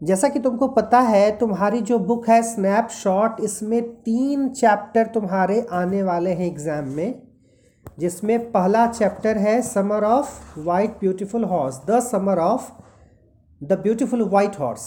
[0.00, 6.02] जैसा कि तुमको पता है, तुम्हारी जो बुक है स्नैपशॉट इसमें तीन चैप्टर तुम्हारे आने
[6.02, 7.22] वाले हैं एग्ज़ाम में,
[7.98, 12.70] जिसमें पहला चैप्टर है summer of white beautiful horse the summer of
[13.60, 14.86] the beautiful white horse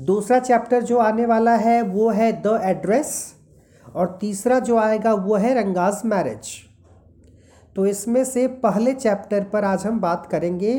[0.00, 3.34] दूसरा चैप्टर जो आने वाला है, वो है द एड्रेस
[3.84, 6.48] और तीसरा जो आएगा, वो है रंगाज मैरिज
[7.76, 10.74] तो इसमें से पहले चैप्टर पर आज हम बात करेंगे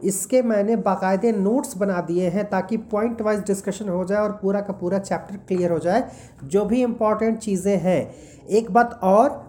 [0.00, 4.60] इसके मैंने बाकायदे नोट्स बना दिए हैं ताकि पॉइंट वाइज डिस्कशन हो जाए और पूरा
[4.60, 6.04] का पूरा चैप्टर क्लियर हो जाए,
[6.44, 8.14] जो भी इंपॉर्टेंट चीज़ें हैं।
[8.48, 9.44] एक बात और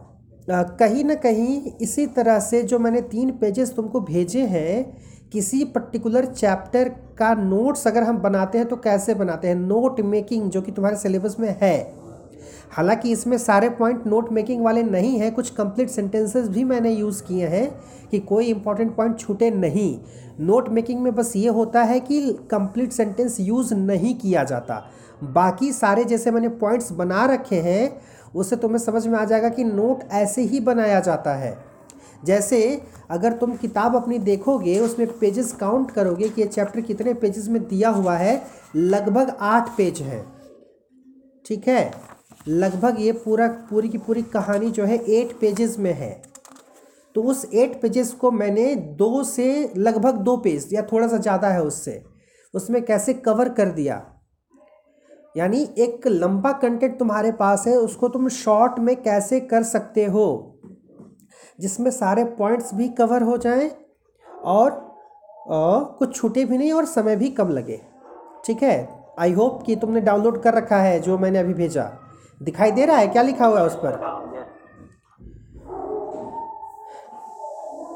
[0.50, 4.98] कहीं ना कहीं इसी तरह से जो मैंने तीन पेजेस तुमको भेजे हैं,
[5.32, 9.56] किसी पर्टिकुलर चैप्टर का नोट्स अगर हम बनाते हैं तो कैसे बनाते हैं?
[9.56, 11.76] नोट मेकिंग जो कि तुम्हारे सिलेबस में है।
[12.72, 17.24] हालाँकि इसमें सारे पॉइंट नोट मेकिंग वाले नहीं हैं, कुछ कंप्लीट सेंटेंसेस भी मैंने यूज़
[17.24, 17.70] किए हैं
[18.12, 20.00] कि कोई इंपॉर्टेंट पॉइंट छूटे नहीं।
[20.40, 22.22] नोट मेकिंग में बस ये होता है कि
[22.52, 24.84] कंप्लीट सेंटेंस यूज़ नहीं किया जाता।
[25.24, 28.02] बाकी सारे जैसे मैंने पॉइंट्स बना रखे हैं
[28.36, 31.58] उससे तुम्हें समझ में आ जाएगा कि नोट ऐसे ही बनाया जाता है।
[32.26, 37.48] जैसे अगर तुम किताब अपनी देखोगे, उसमें पेजेस काउंट करोगे कि ये चैप्टर कितने पेजेस
[37.48, 38.42] में दिया हुआ है,
[38.76, 40.26] लगभग आठ पेज हैं।
[41.46, 41.92] ठीक है?
[42.48, 46.12] लगभग ये पूरा पूरी की पूरी कहानी जो है एट पेजेस में है।
[47.16, 51.48] तो उस एट पेजेस को मैंने दो से लगभग दो पेज या थोड़ा सा ज़्यादा
[51.48, 52.04] है उससे
[52.54, 54.02] उसमें कैसे कवर कर दिया।
[55.36, 60.28] यानी एक लंबा कंटेंट तुम्हारे पास है उसको तुम शॉर्ट में कैसे कर सकते हो
[61.60, 63.70] जिसमें सारे पॉइंट्स भी कवर हो जाएँ
[64.44, 64.72] और,
[65.48, 67.80] और कुछ छूटे भी नहीं और समय भी कम लगे।
[68.46, 68.90] ठीक है?
[69.20, 71.84] आई होप कि तुमने डाउनलोड कर रखा है जो मैंने अभी भेजा।
[72.42, 73.08] दिखाई दे रहा है?
[73.08, 73.96] क्या लिखा हुआ है उस पर?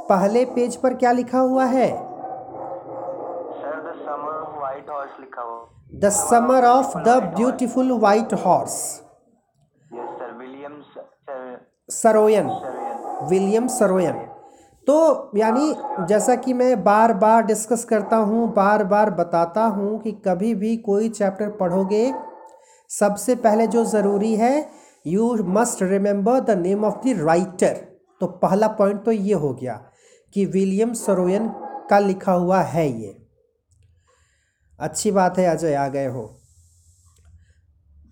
[0.10, 1.90] पहले पेज पर क्या लिखा हुआ है?
[5.96, 8.74] The summer of the beautiful white horse
[11.90, 12.50] Saroyan
[13.30, 14.28] William Saroyan
[14.88, 14.98] तो
[15.38, 15.74] यानी
[16.08, 20.76] जैसा कि मैं बार बार डिस्कस करता हूँ बार बार बताता हूँ कि कभी भी
[20.88, 22.06] कोई चैप्टर पढ़ोगे
[23.00, 24.70] सबसे पहले जो ज़रूरी है
[25.08, 27.74] you must remember the name of the writer
[28.22, 29.84] तो पहला पॉइंट तो ये हो गया
[30.34, 31.48] कि विलियम सरोयन
[31.90, 33.18] का लिखा हुआ है ये।
[34.80, 36.42] अच्छी बात है, अजय, आ गए हो।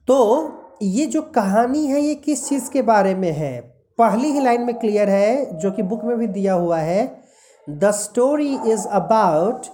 [0.08, 0.52] तो
[0.82, 3.62] ये जो कहानी है, ये किस चीज़ के बारे में है?
[3.98, 7.22] पहली ही लाइन में क्लियर है, जो कि बुक में भी दिया हुआ है।
[7.70, 9.66] The story is about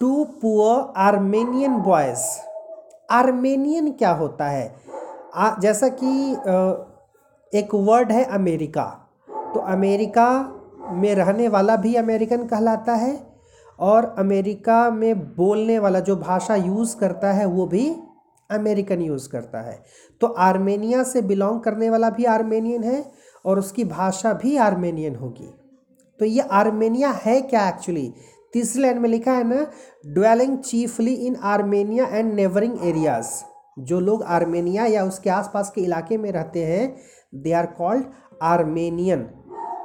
[0.00, 2.55] two poor Armenian boys
[3.10, 4.74] Armenian क्या होता है?
[5.34, 6.32] आ, जैसा कि
[7.52, 8.84] एक वर्ड है अमेरिका।
[9.28, 10.28] तो अमेरिका
[10.92, 13.18] में रहने वाला भी अमेरिकन कहलाता है
[13.78, 17.88] और अमेरिका में बोलने वाला जो भाषा यूज़ करता है वो भी
[18.50, 19.82] अमेरिकन यूज़ करता है।
[20.20, 23.04] तो आर्मेनिया से बिलोंग करने वाला भी आर्मेनियन है
[23.44, 25.54] और उसकी भाषा भी आर्मेनियन होगी।
[26.20, 28.12] तो ये आर्मेनिया है क्या एक्चुअली?
[28.56, 29.66] तीसरी लाइन में लिखा है ना
[30.06, 33.26] dwelling chiefly in Armenia and neighbouring areas
[33.78, 36.96] जो लोग आर्मेनिया या उसके आसपास के इलाके में रहते हैं
[37.34, 38.04] दे आर कॉल्ड
[38.42, 39.26] आर्मेनियन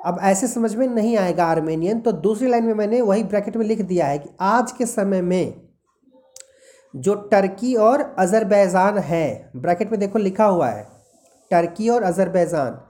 [0.05, 3.65] अब ऐसे समझ में नहीं आएगा आर्मेनियन तो दूसरी लाइन में मैंने वही ब्रैकेट में
[3.65, 5.53] लिख दिया है कि आज के समय में
[6.95, 10.87] जो टर्की और अज़रबैजान है ब्रैकेट में देखो लिखा हुआ है
[11.51, 12.81] टर्की और अज़रबैजान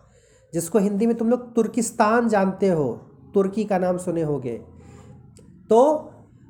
[0.53, 2.93] जिसको हिंदी में तुम लोग तुर्किस्तान जानते हो,
[3.33, 4.61] तुर्की का नाम सुने होगे।
[5.71, 5.81] तो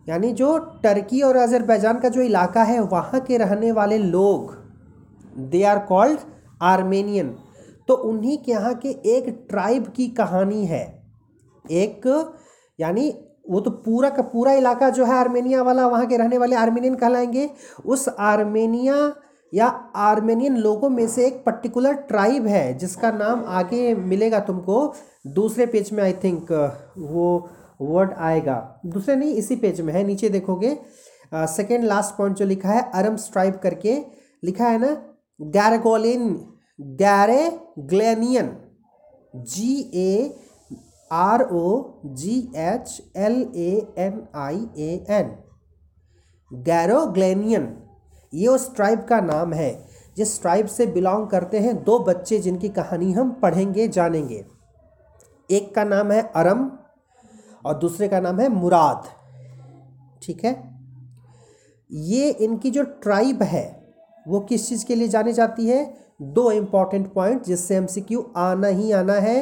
[0.07, 4.55] यानी जो टर्की और अज़रबैजान का जो इलाका है, वहाँ के रहने वाले लोग
[5.51, 6.19] दे आर कॉल्ड
[6.63, 7.35] आर्मेनियन
[7.87, 10.83] तो उन्हीं के यहाँ के एक ट्राइब की कहानी है।
[11.65, 12.01] एक,
[12.79, 13.09] यानी
[13.49, 16.95] वो तो पूरा का पूरा इलाका जो है आर्मेनिया वाला, वहाँ के रहने वाले आर्मेनियन
[16.95, 17.49] कहलाएँगे।
[17.85, 19.13] उस आर्मेनिया
[19.53, 19.67] या
[20.01, 24.93] आर्मेनियन लोगों में से एक पर्टिकुलर ट्राइब है, जिसका नाम आगे मिलेगा तुमको,
[25.27, 26.51] दूसरे पेज में आई थिंक
[26.97, 27.49] वो
[27.81, 30.77] वर्ड आएगा। दूसरे नहीं, इसी पेज में है, नीचे देखोगे।
[31.33, 33.97] सेकेंड लास्ट पॉइंट जो लिखा है, अरम स्ट्राइप करके
[34.43, 34.91] लिखा है ना
[35.39, 36.29] गैरगोलिन
[36.97, 38.55] गैरे ग्लेनियन
[39.35, 40.35] G A
[41.11, 41.83] R O
[42.15, 45.31] G H L A N I A N
[46.51, 47.67] Garoghlanian
[48.33, 49.71] ये उस ट्राइब का नाम है,
[50.17, 54.43] जिस ट्राइब से बिलोंग करते हैं दो बच्चे जिनकी कहानी हम पढ़ेंगे, जानेंगे।
[55.49, 56.69] एक का नाम है अरम
[57.65, 59.03] और दूसरे का नाम है मुराद।
[60.23, 60.53] ठीक है?
[61.91, 63.93] ये इनकी जो ट्राइब है,
[64.27, 65.97] वो किस चीज़ के लिए जानी जाती है?
[66.21, 69.41] दो इंपॉर्टेंट पॉइंट जिससे एम सी क्यू आना ही आना है।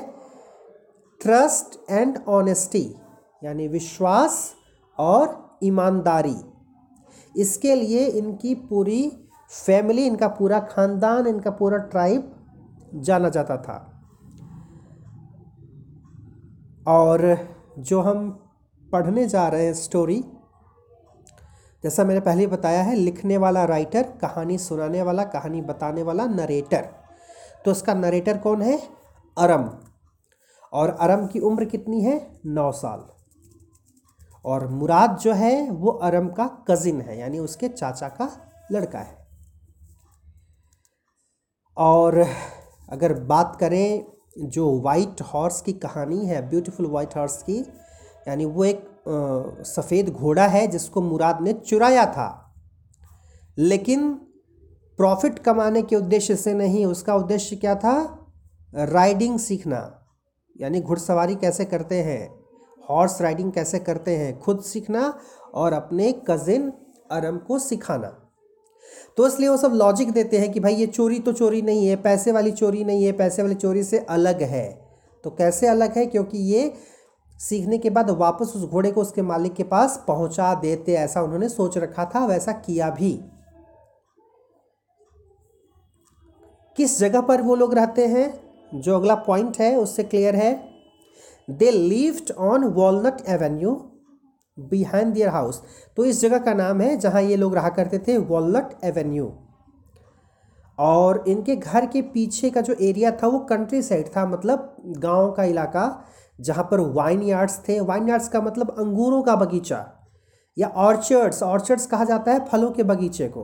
[1.21, 2.95] ट्रस्ट एंड ऑनेस्टी
[3.43, 4.53] यानी विश्वास
[4.99, 6.35] और ईमानदारी।
[7.35, 9.27] इसके लिए इनकी पूरी
[9.65, 12.35] फैमिली इनका पूरा ख़ानदान, इनका पूरा ट्राइब
[12.95, 13.77] जाना जाता था।
[16.87, 17.37] और
[17.79, 18.29] जो हम
[18.91, 20.23] पढ़ने जा रहे हैं स्टोरी
[21.83, 26.89] जैसा मैंने पहले बताया है, लिखने वाला राइटर कहानी सुनाने वाला, कहानी बताने वाला नरेटर
[27.65, 28.77] तो उसका नरेटर कौन है?
[29.37, 29.69] अरम।
[30.73, 32.39] और अरम की उम्र कितनी है?
[32.45, 33.05] नौ साल।
[34.45, 38.29] और मुराद जो है, वो अरम का कज़िन है, यानी उसके चाचा का
[38.71, 39.27] लड़का है।
[41.77, 42.25] और
[42.89, 44.05] अगर बात करें
[44.35, 47.59] जो वाइट हॉर्स की कहानी है ब्यूटीफुल वाइट हॉर्स की,
[48.27, 48.85] यानी वो एक
[49.65, 52.55] सफ़ेद घोड़ा है जिसको मुराद ने चुराया था।
[53.57, 54.13] लेकिन
[54.99, 58.27] प्रॉफिट कमाने के उद्देश्य से नहीं, उसका उद्देश्य क्या था?
[58.73, 60.05] राइडिंग सीखना।
[60.61, 62.29] यानी घुड़सवारी कैसे करते हैं?
[62.89, 64.39] हॉर्स राइडिंग कैसे करते हैं?
[64.39, 65.13] खुद सीखना
[65.53, 66.71] और अपने कज़िन
[67.11, 68.18] अरम को सिखाना।
[69.17, 71.95] तो इसलिए वो सब लॉजिक देते हैं कि भाई ये चोरी तो चोरी नहीं है,
[71.95, 74.81] पैसे वाली चोरी नहीं है, पैसे वाली चोरी से अलग है।
[75.23, 76.05] तो कैसे अलग है?
[76.05, 76.73] क्योंकि ये
[77.39, 81.49] सीखने के बाद वापस उस घोड़े को उसके मालिक के पास पहुँचा देते, ऐसा उन्होंने
[81.49, 83.19] सोच रखा था, वैसा किया भी।
[86.77, 88.49] किस जगह पर वो लोग रहते हैं?
[88.73, 90.69] जो अगला पॉइंट है, उससे क्लियर है।
[91.49, 93.88] They lived on Walnut Avenue
[94.59, 95.61] behind their house
[95.97, 99.31] तो इस जगह का नाम है जहाँ ये लोग रहा करते थे वॉलट एवेन्यू
[100.77, 105.31] और इनके घर के पीछे का जो एरिया था, वो कंट्री साइड था मतलब गाँव
[105.31, 106.03] का इलाका,
[106.39, 109.85] जहाँ पर वाइन यार्ड्स थे। वाइन यार्ड्स का मतलब अंगूरों का बगीचा,
[110.57, 113.43] या ऑर्चर्ड्स ऑर्चर्ड्स कहा जाता है फलों के बगीचे को।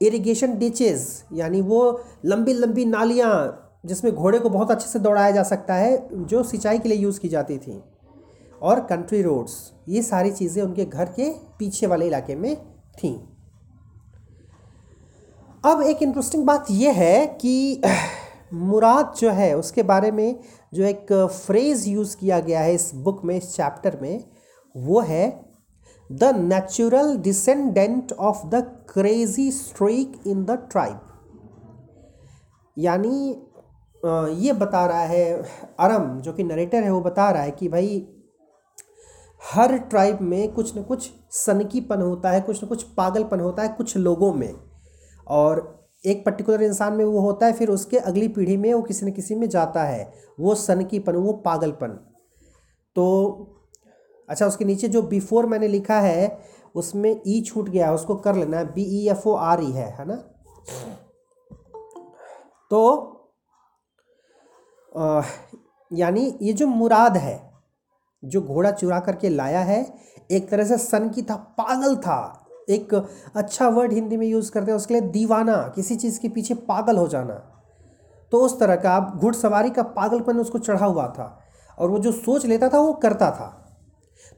[0.00, 5.42] इरिगेशन डिचेस यानी वो लंबी लंबी नालियाँ, जिसमें घोड़े को बहुत अच्छे से दौड़ाया जा
[5.42, 7.82] सकता है, जो सिंचाई के लिए यूज़ की जाती थी।
[8.66, 9.54] और कंट्री रोड्स
[9.88, 12.54] ये सारी चीज़ें उनके घर के पीछे वाले इलाके में
[12.94, 13.12] थी।
[15.64, 17.82] अब एक इंटरेस्टिंग बात यह है कि
[18.54, 20.38] मुराद जो है, उसके बारे में
[20.72, 24.24] जो एक फ्रेज़ यूज़ किया गया है इस बुक में, इस चैप्टर में,
[24.74, 25.24] वो है
[26.10, 31.00] the natural descendant of the crazy streak in the tribe
[32.76, 33.28] यानी
[34.42, 35.32] ये बता रहा है
[35.80, 38.06] अरम, जो कि नरेटर है, वो बता रहा है कि भाई
[39.42, 43.68] हर ट्राइब में कुछ न कुछ सनकीपन होता है, कुछ न कुछ पागलपन होता है
[43.68, 44.54] कुछ लोगों में।
[45.26, 49.06] और एक पर्टिकुलर इंसान में वो होता है, फिर उसके अगली पीढ़ी में वो किसी
[49.06, 51.88] न किसी में जाता है। वो सनकीपन, वो पागलपन।
[52.96, 53.52] तो
[54.28, 56.38] अच्छा उसके नीचे जो बिफोर मैंने लिखा है,
[56.74, 59.70] उसमें ई e छूट गया उसको कर लेना है। B E F O R E
[59.70, 60.16] है है ना?
[62.70, 63.12] तो
[65.92, 67.45] यानी ये जो मुराद है
[68.24, 69.94] जो घोड़ा चुरा करके लाया है,
[70.30, 74.70] एक तरह से सन की था, पागल था। एक अच्छा वर्ड हिंदी में यूज़ करते
[74.70, 77.34] हैं, उसके लिए दीवाना, किसी चीज़ के पीछे पागल हो जाना।
[78.32, 81.40] तो उस तरह का घुड़सवारी का पागलपन उसको चढ़ा हुआ था
[81.78, 83.62] और वो जो सोच लेता था, वो करता था।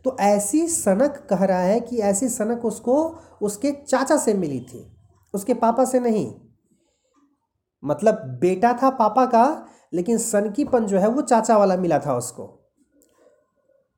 [0.04, 4.96] तो ऐसी सनक कह रहा है कि ऐसी सनक उसको, उसके चाचा से मिली थी।
[5.34, 6.34] उसके पापा से नहीं।
[7.84, 12.57] मतलब बेटा था पापा का, लेकिन सनकीपन जो है, वो चाचा वाला मिला था उसको।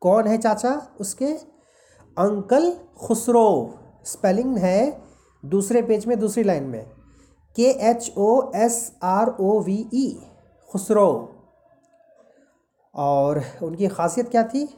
[0.00, 0.88] कौन है चाचा?
[1.00, 1.26] उसके
[2.18, 5.02] अंकल खुसरो। स्पेलिंग है
[5.44, 6.90] दूसरे पेज में, दूसरी लाइन में।
[7.56, 10.22] K H O S R O V E
[10.68, 11.36] Khosrove.
[12.94, 14.74] और उनकी खासियत क्या थी?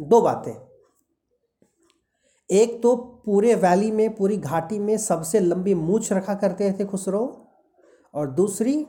[0.00, 0.66] दो बातें।
[2.50, 7.46] एक तो पूरे वैली में, पूरी घाटी में सबसे लंबी मूछ रखा करते थे खुसरो।
[8.14, 8.86] और दूसरी,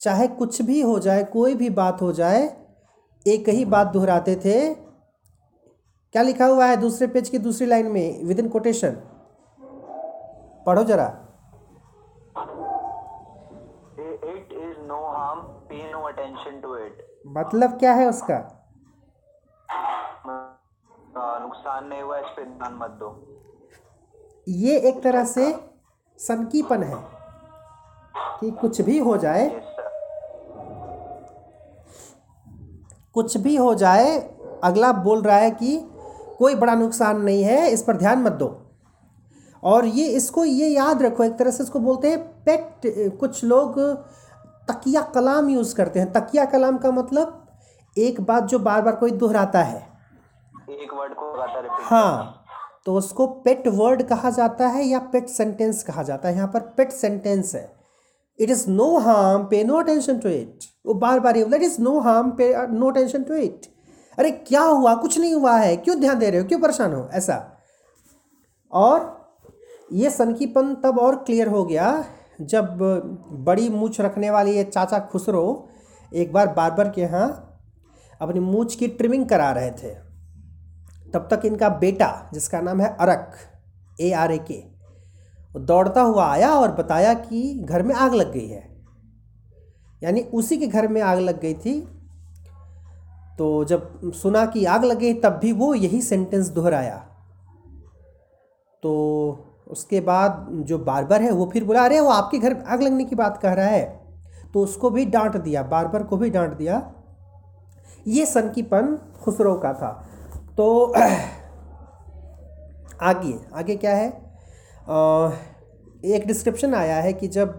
[0.00, 2.67] चाहे कुछ भी हो जाए, कोई भी बात हो जाए
[3.28, 8.24] एक ही बात दोहराते थे। क्या लिखा हुआ है दूसरे पेज की दूसरी लाइन में?
[8.24, 8.96] विद इन कोटेशन
[10.66, 11.06] पढ़ो जरा।
[14.00, 17.06] It is no harm pay no attention to it
[17.36, 18.38] मतलब क्या है उसका?
[21.40, 23.08] नुकसान नहीं हुआ इस पर ध्यान मत दो।
[24.48, 25.44] ये एक तरह से
[26.20, 26.96] सनकीपन है
[28.40, 29.48] कि कुछ भी हो जाए
[33.14, 34.18] कुछ भी हो जाए
[34.64, 35.78] अगला बोल रहा है कि
[36.38, 38.46] कोई बड़ा नुकसान नहीं है इस पर ध्यान मत दो।
[39.62, 42.80] और ये इसको ये याद रखो एक तरह से इसको बोलते हैं पेट
[43.20, 43.78] कुछ लोग
[44.70, 47.46] तकिया कलाम यूज़ करते हैं। तकिया कलाम का मतलब
[47.96, 49.86] एक बात जो बार बार कोई दोहराता है।
[50.70, 51.32] एक वर्ड को
[51.84, 52.44] हाँ
[52.86, 56.60] तो उसको पेट वर्ड कहा जाता है या पेट सेंटेंस कहा जाता है। यहाँ पर
[56.76, 57.77] पेट सेंटेंस है।
[58.40, 61.98] It is no harm pay no attention to it वो बार बार it is no
[62.00, 63.66] harm pay no attention to it
[64.18, 64.94] अरे, क्या हुआ?
[64.94, 66.46] कुछ नहीं हुआ है। क्यों ध्यान दे रहे हो?
[66.46, 67.08] क्यों परेशान हो?
[67.12, 67.34] ऐसा।
[68.72, 69.16] और
[69.92, 72.04] ये सनकीपन तब और क्लियर हो गया
[72.40, 72.78] जब
[73.46, 75.68] बड़ी मूछ रखने वाली ये चाचा खुसरो
[76.14, 77.28] एक बार बार्बर के यहाँ
[78.20, 79.94] अपनी मूछ की ट्रिमिंग करा रहे थे।
[81.14, 83.32] तब तक इनका बेटा, जिसका नाम है अरक
[84.00, 84.62] ए आर ए के
[85.54, 88.68] वो दौड़ता हुआ आया और बताया कि घर में आग लग गई है।
[90.02, 91.88] यानी उसी के घर में आग लग गई थी।
[93.38, 97.06] तो जब सुना कि आग लग गई, तब भी वो यही सेंटेंस दोहराया।
[98.82, 103.04] तो उसके बाद जो बारबर है, वो फिर बोला, अरे, वो आपके घर आग लगने
[103.04, 104.00] की बात कह रहा है।
[104.54, 106.92] तो उसको भी डांट दिया, बारबर को भी डांट दिया।
[108.06, 110.08] ये सनकीपन खुसरो का था।
[110.56, 110.86] तो
[113.02, 114.27] आगे आगे क्या है?
[114.88, 117.58] एक डिस्क्रिप्शन आया है कि जब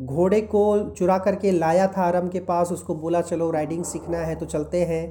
[0.00, 4.34] घोड़े को चुरा करके लाया था आरम के पास, उसको बोला, चलो राइडिंग सीखना है
[4.34, 5.06] तो चलते हैं।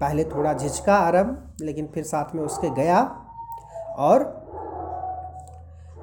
[0.00, 3.00] पहले थोड़ा झिझका आरम, लेकिन फिर साथ में उसके गया।
[3.98, 4.24] और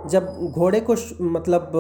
[0.10, 1.72] जब घोड़े को मतलब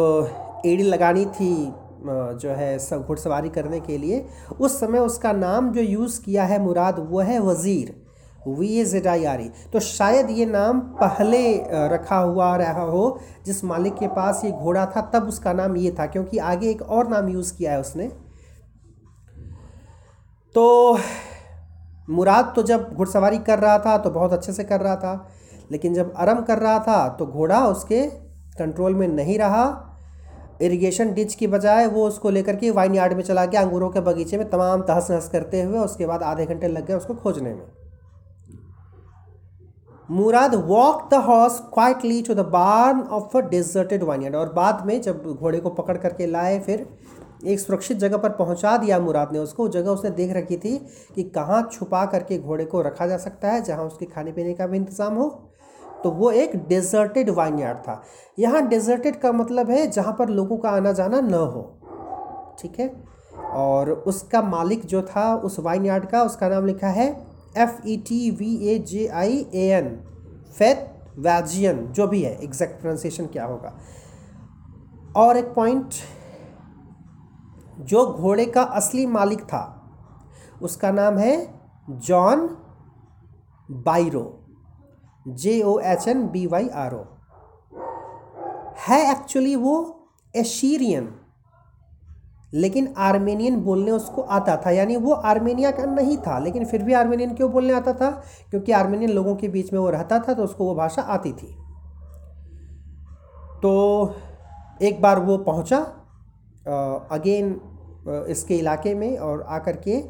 [0.65, 1.53] एड़ी लगानी थी
[2.01, 4.25] जो है घुड़सवारी करने के लिए,
[4.59, 7.95] उस समय उसका नाम जो यूज़ किया है मुराद, वो है Vazire.
[8.53, 11.41] V A Z I R E तो शायद ये नाम पहले
[11.89, 15.95] रखा हुआ रहा हो, जिस मालिक के पास ये घोड़ा था, तब उसका नाम ये
[15.99, 18.07] था, क्योंकि आगे एक और नाम यूज़ किया है उसने।
[20.55, 20.97] तो
[22.09, 25.29] मुराद तो जब घुड़सवारी कर रहा था तो बहुत अच्छे से कर रहा था,
[25.71, 28.01] लेकिन जब आरम कर रहा था तो घोड़ा उसके
[28.57, 29.85] कंट्रोल में नहीं रहा।
[30.61, 34.01] इरिगेशन डिच की बजाय वो उसको लेकर के वाइन यार्ड में चला गया, अंगूरों के
[34.01, 37.53] बगीचे में तमाम तहस नहस करते हुए, उसके बाद आधे घंटे लग गए उसको खोजने
[37.53, 37.61] में।
[40.09, 45.01] Mourad walk the horse quietly to the barn of a deserted vineyard और बाद में
[45.01, 46.87] जब घोड़े को पकड़ करके लाए, फिर
[47.45, 50.77] एक सुरक्षित जगह पर पहुँचा दिया मुराद ने। उसको जगह उसने देख रखी थी
[51.15, 54.67] कि कहाँ छुपा करके घोड़े को रखा जा सकता है, जहाँ उसके खाने पीने का
[54.67, 55.29] भी इंतज़ाम हो।
[56.03, 58.01] तो वो एक डेजर्टेड वाइनयार्ड था।
[58.39, 62.91] यहाँ डेजर्टेड का मतलब है जहाँ पर लोगों का आना जाना न हो। ठीक है?
[63.53, 67.97] और उसका मालिक जो था, उस वाइन वाइनयार्ड का, उसका नाम लिखा है F E
[67.97, 69.89] T V A J I A N
[71.19, 73.77] Fetvajian जो भी है एग्जैक्ट प्रोनाउंसिएशन क्या होगा?
[75.15, 75.89] और एक पॉइंट
[77.79, 79.63] जो घोड़े का असली मालिक था,
[80.61, 82.47] उसका नाम है John
[83.71, 84.25] Byro
[85.27, 87.03] J O H N B Y R O
[88.87, 89.75] है एक्चुअली वो
[90.35, 91.18] एशीरियन
[92.53, 96.93] लेकिन आर्मेनियन बोलने उसको आता था, यानी वो आर्मेनिया का नहीं था, लेकिन फिर भी
[96.93, 98.09] आर्मेनियन क्यों बोलने आता था?
[98.51, 101.55] क्योंकि आर्मेनियन लोगों के बीच में वो रहता था तो उसको वो भाषा आती थी।
[103.61, 104.15] तो
[104.81, 105.77] एक बार वो पहुँचा
[107.11, 107.59] अगेन
[108.29, 110.01] इसके इलाके में और आकर के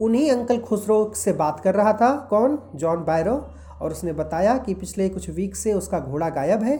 [0.00, 2.58] उन्हीं अंकल खुसरो से बात कर रहा था, कौन?
[2.74, 3.34] जॉन बायरो,
[3.82, 6.76] और उसने बताया कि पिछले कुछ वीक से उसका घोड़ा गायब है।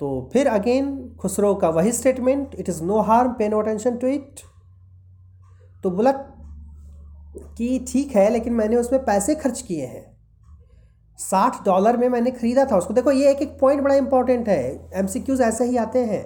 [0.00, 0.88] तो फिर अगेन
[1.20, 4.40] खुसरो का वही statement it is no harm pay no attention to it
[5.84, 10.04] तो बोला कि ठीक है, लेकिन मैंने उसमें पैसे खर्च किए हैं।
[11.18, 14.90] साठ डॉलर में मैंने ख़रीदा था उसको। देखो, ये एक एक पॉइंट बड़ा इंपॉर्टेंट है।
[14.94, 16.24] एम सी क्यूज़ ऐसे ही आते हैं।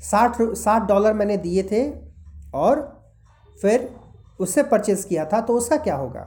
[0.00, 1.82] साठ साठ डॉलर मैंने दिए थे
[2.54, 2.82] और
[3.58, 3.88] फिर
[4.40, 6.26] उससे परचेज़ किया था तो उसका क्या होगा?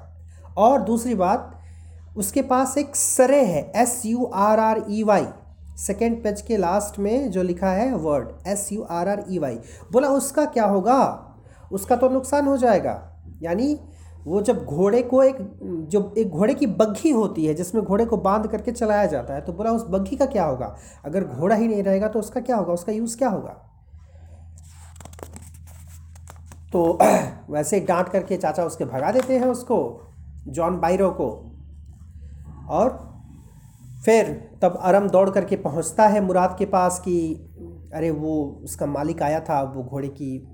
[0.58, 1.61] और दूसरी बात
[2.18, 5.28] उसके पास एक सरे है S U R R E Y
[5.78, 9.60] second page के लास्ट में जो लिखा है word S U R R E Y
[9.92, 11.28] बोला, उसका क्या होगा?
[11.72, 13.80] उसका तो नुकसान हो जाएगा। यानी
[14.26, 15.38] वो जब घोड़े को एक
[15.90, 19.42] जो एक घोड़े की बग्घी होती है, जिसमें घोड़े को बाँध करके चलाया जाता है
[19.42, 20.76] तो बोला, उस बग्घी का क्या होगा?
[21.06, 22.74] अगर घोड़ा ही नहीं रहेगा तो उसका क्या होगा?
[22.74, 23.68] उसका यूज़ क्या होगा?
[26.74, 26.98] तो
[27.50, 30.02] वैसे डांट करके चाचा उसके भगा देते हैं उसको,
[30.48, 31.51] जॉन बाइरो को।
[32.72, 33.12] और
[34.06, 37.36] फिर तब अरम दौड़ करके पहुँचता है मुराद के पास कि,
[37.94, 40.48] अरे, वो उसका मालिक आया था, वो घोड़े की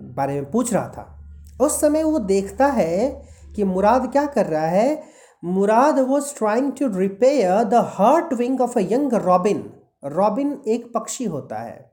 [0.00, 1.16] बारे में पूछ रहा था।
[1.60, 3.22] उस समय वो देखता है
[3.56, 5.02] कि मुराद क्या कर रहा है।
[5.44, 9.72] Mourad was trying to repair the hurt wing of a young robin
[10.04, 11.92] robin एक पक्षी होता है।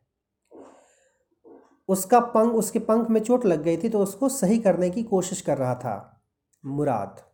[1.87, 5.41] उसका पंख, उसके पंख में चोट लग गई थी तो उसको सही करने की कोशिश
[5.41, 6.21] कर रहा था
[6.65, 7.26] Mourad.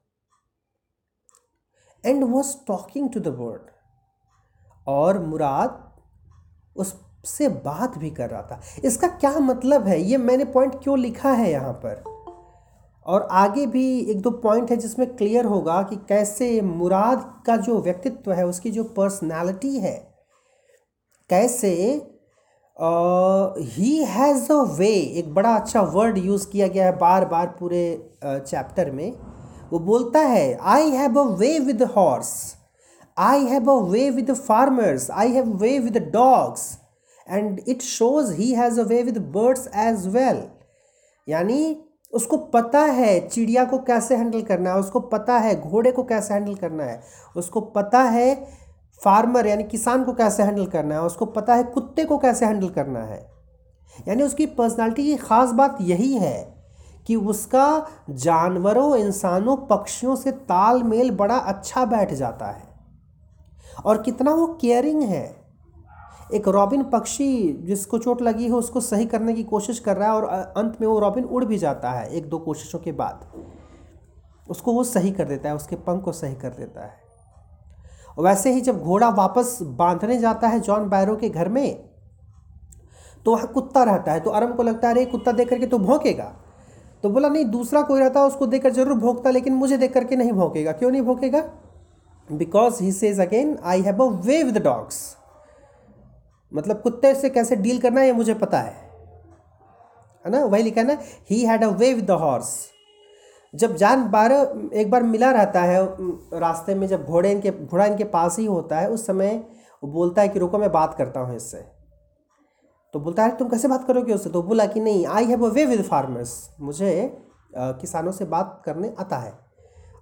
[2.06, 3.72] And was talking to the bird
[4.88, 5.80] और मुराद
[6.76, 10.02] उससे बात भी कर रहा था। इसका क्या मतलब है?
[10.02, 12.04] ये मैंने पॉइंट क्यों लिखा है यहाँ पर?
[13.06, 17.82] और आगे भी एक दो पॉइंट है जिसमें क्लियर होगा कि कैसे मुराद का जो
[17.82, 19.96] व्यक्तित्व है उसकी जो पर्सनालिटी है
[21.30, 21.72] कैसे
[23.74, 28.12] ही हैज़ अ वे एक बड़ा अच्छा वर्ड यूज़ किया गया है बार बार पूरे
[28.26, 29.33] चैप्टर uh, में।
[29.74, 32.34] वो बोलता है I have a way with horse
[33.18, 36.78] I have a way with farmers I have way with dogs
[37.28, 40.44] and it shows he has a way with birds as well
[41.28, 41.76] यानी
[42.14, 46.34] उसको पता है चिड़िया को कैसे हैंडल करना है, उसको पता है घोड़े को कैसे
[46.34, 47.02] हैंडल करना है,
[47.36, 48.36] उसको पता है
[49.02, 52.70] फार्मर यानी किसान को कैसे हैंडल करना है, उसको पता है कुत्ते को कैसे हैंडल
[52.70, 53.18] करना है।
[54.08, 56.53] यानी उसकी पर्सनालिटी की ख़ास बात यही है।
[57.08, 62.64] कि उसका जानवरों, इंसानों, पक्षियों से तालमेल बड़ा अच्छा बैठ जाता है।
[63.86, 65.44] और कितना वो केयरिंग है।
[66.34, 70.16] एक रॉबिन पक्षी जिसको चोट लगी है, उसको सही करने की कोशिश कर रहा है
[70.16, 70.26] और
[70.58, 73.28] अंत में वो रॉबिन उड़ भी जाता है एक दो कोशिशों के बाद।
[74.50, 77.04] उसको वो सही कर देता है, उसके पंख को सही कर देता है।
[78.20, 81.90] वैसे ही जब घोड़ा वापस बांधने जाता है जॉन बैरो के घर में
[83.26, 85.78] तो वहाँ कुत्ता रहता है तो अरम को लगता है, अरे, कुत्ता देख करके तो
[85.78, 86.36] भौंकेगा।
[87.04, 90.32] तो बोला, नहीं, दूसरा कोई रहता उसको देखकर ज़रूर भोंकता लेकिन मुझे देख करके नहीं
[90.32, 91.42] भोंकेगा क्यों नहीं भोंकेगा
[92.30, 95.00] because he says again I have a way with dogs
[96.52, 98.74] मतलब कुत्ते से कैसे डील करना है, ये मुझे पता है।
[100.26, 100.44] है ना?
[100.46, 100.98] वही लिखा है ना
[101.30, 102.56] he had a way with the horse
[103.54, 104.32] जब जान बार,
[104.74, 105.84] एक बार मिला रहता है,
[106.40, 109.36] रास्ते में जब घोड़े इनके, घोड़ा इनके पास ही होता है, उस समय
[109.84, 111.66] वो बोलता है कि, रुको, मैं बात करता हूँ इससे।
[112.94, 114.30] तो बोलता है तुम कैसे बात करोगे उससे?
[114.30, 116.92] तो बोला कि, नहीं I have a way with farmers मुझे
[117.56, 119.34] किसानों से बात करने आता है।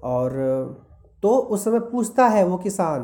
[0.03, 0.31] और
[1.23, 3.03] तो उस समय पूछता है वो किसान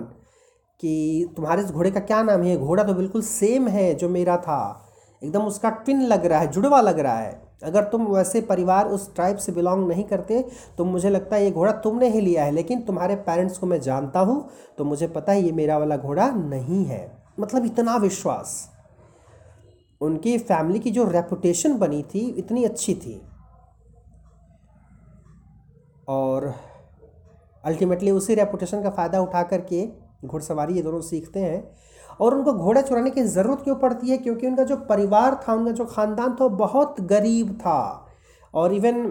[0.80, 2.58] कि, तुम्हारे इस घोड़े का क्या नाम है?
[2.58, 4.84] घोड़ा तो बिल्कुल सेम है जो मेरा था।
[5.22, 9.14] एकदम उसका ट्विन लग रहा है, जुड़वा लग रहा है। अगर तुम वैसे परिवार उस
[9.16, 10.44] ट्राइब से बिलोंग नहीं करते
[10.78, 13.80] तो मुझे लगता है ये घोड़ा तुमने ही लिया है। लेकिन तुम्हारे पेरेंट्स को मैं
[13.82, 17.02] जानता हूँ तो मुझे पता है ये मेरा वाला घोड़ा नहीं है।
[17.40, 18.54] मतलब इतना विश्वास।
[20.02, 23.22] उनकी फैमिली की जो रेपुटेशन बनी थी, इतनी अच्छी थी।
[26.08, 26.54] और
[27.64, 29.88] अल्टीमेटली उसी रेपुटेशन का फ़ायदा उठा करके
[30.26, 31.64] घुड़सवारी ये दोनों सीखते हैं।
[32.20, 34.18] और उनको घोड़ा चुराने की ज़रूरत क्यों पड़ती है?
[34.18, 38.06] क्योंकि उनका जो परिवार था, उनका जो ख़ानदान था बहुत गरीब था।
[38.54, 39.06] और इवन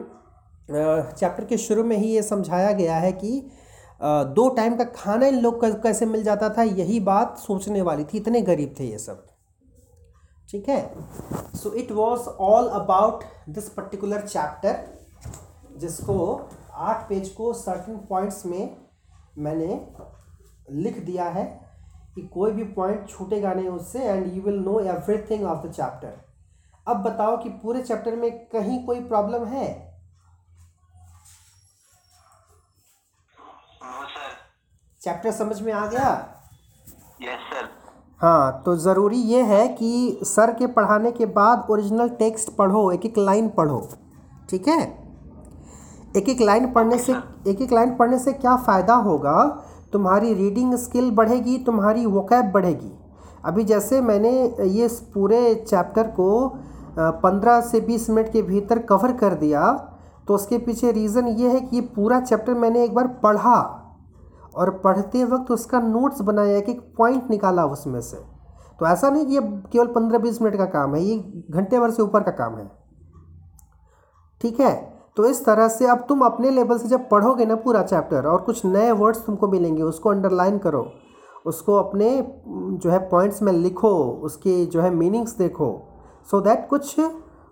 [0.71, 3.51] चैप्टर के शुरू में ही ये समझाया गया है कि
[4.01, 8.19] दो टाइम का खाना इन लोग कैसे मिल जाता था, यही बात सोचने वाली थी।
[8.19, 9.26] इतने गरीब थे ये सब।
[10.51, 10.81] ठीक है?
[11.57, 14.85] So it was all about this particular chapter
[15.79, 16.17] जिसको
[16.73, 18.77] आठ पेज को सर्टन पॉइंट्स में
[19.39, 19.81] मैंने
[20.83, 21.45] लिख दिया है
[22.15, 26.15] कि कोई भी पॉइंट छूटेगा नहीं उससे and you will know everything of the chapter
[26.87, 29.67] अब बताओ कि पूरे चैप्टर में कहीं कोई प्रॉब्लम है?
[35.01, 36.09] चैप्टर समझ में आ गया?
[37.23, 37.69] यस सर
[38.21, 43.05] हाँ तो ज़रूरी ये है कि सर के पढ़ाने के बाद ओरिजिनल टेक्स्ट पढ़ो, एक
[43.07, 43.81] एक लाइन पढ़ो,
[44.51, 44.81] ठीक है?
[46.17, 47.13] एक एक लाइन पढ़ने से,
[47.47, 49.45] एक एक लाइन पढ़ने से क्या फ़ायदा होगा?
[49.93, 52.93] तुम्हारी रीडिंग स्किल बढ़ेगी, तुम्हारी वोकैब बढ़ेगी।
[53.45, 54.31] अभी जैसे मैंने
[54.69, 56.49] ये पूरे चैप्टर को
[56.99, 59.73] पंद्रह से बीस मिनट के भीतर कवर कर दिया
[60.29, 63.76] तो उसके पीछे रीज़न ये है कि ये पूरा चैप्टर मैंने एक बार पढ़ा।
[64.57, 68.17] और पढ़ते वक्त उसका नोट्स बनाया कि पॉइंट निकाला उसमें से।
[68.81, 69.41] तो ऐसा नहीं कि ये
[69.73, 71.17] केवल पंद्रह बीस मिनट का काम है, ये
[71.51, 72.71] घंटे भर से ऊपर का काम है।
[74.41, 74.75] ठीक है?
[75.17, 78.41] तो इस तरह से अब तुम अपने लेवल से जब पढ़ोगे ना पूरा चैप्टर और
[78.41, 80.87] कुछ नए वर्ड्स तुमको मिलेंगे, उसको अंडरलाइन करो,
[81.47, 82.11] उसको अपने
[82.49, 85.71] जो है पॉइंट्स में लिखो, उसके जो है मीनिंग्स देखो
[86.31, 86.99] सो so दैट कुछ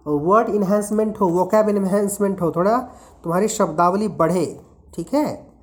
[0.06, 2.78] वर्ड इन्हेंसमेंट हो वोकैब इन्हेंसमेंट हो, थोड़ा
[3.24, 4.46] तुम्हारी शब्दावली बढ़े।
[4.94, 5.53] ठीक है?